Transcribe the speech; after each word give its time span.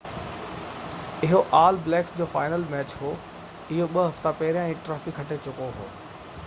اهو 1.25 1.41
All 1.57 1.75
Blacks 1.87 2.15
جو 2.21 2.27
final 2.31 2.65
match 2.73 2.95
هو 3.01 3.13
اهو 3.13 3.91
ٻہ 3.97 4.07
هفتا 4.09 4.35
پهيريان 4.41 4.71
ئي 4.73 4.79
ٽرافي 4.89 5.15
کٽي 5.21 5.41
چڪو 5.49 5.73
هو 5.77 5.89